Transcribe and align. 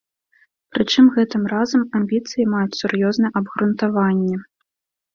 Прычым 0.77 1.05
гэтым 1.17 1.43
разам 1.53 1.81
амбіцыі 2.01 2.49
маюць 2.57 2.77
сур'ёзнае 2.81 3.31
абгрунтаванне. 3.41 4.35